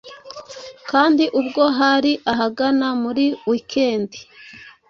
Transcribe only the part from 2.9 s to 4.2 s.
muri weekend